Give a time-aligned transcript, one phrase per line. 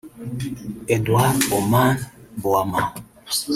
[0.95, 2.01] Edward Omane
[2.41, 2.87] Boamah